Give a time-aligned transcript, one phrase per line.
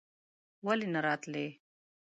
[0.65, 1.47] ولې نه راتلې?